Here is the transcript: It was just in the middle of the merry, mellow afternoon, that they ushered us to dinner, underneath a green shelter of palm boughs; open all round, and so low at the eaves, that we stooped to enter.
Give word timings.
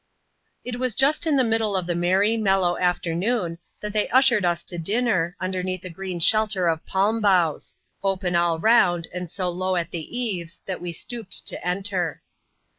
It 0.65 0.77
was 0.77 0.95
just 0.95 1.27
in 1.27 1.35
the 1.35 1.43
middle 1.43 1.75
of 1.75 1.85
the 1.85 1.93
merry, 1.93 2.35
mellow 2.35 2.75
afternoon, 2.75 3.59
that 3.81 3.93
they 3.93 4.09
ushered 4.09 4.43
us 4.43 4.63
to 4.63 4.79
dinner, 4.79 5.37
underneath 5.39 5.85
a 5.85 5.91
green 5.91 6.19
shelter 6.19 6.67
of 6.67 6.83
palm 6.87 7.21
boughs; 7.21 7.75
open 8.01 8.35
all 8.35 8.59
round, 8.59 9.07
and 9.13 9.29
so 9.29 9.47
low 9.49 9.75
at 9.75 9.91
the 9.91 10.17
eaves, 10.19 10.63
that 10.65 10.81
we 10.81 10.91
stooped 10.91 11.45
to 11.45 11.63
enter. 11.63 12.23